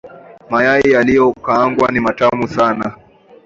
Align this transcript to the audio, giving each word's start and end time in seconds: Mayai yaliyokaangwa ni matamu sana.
Mayai 0.49 0.91
yaliyokaangwa 0.91 1.91
ni 1.91 1.99
matamu 1.99 2.47
sana. 2.47 2.95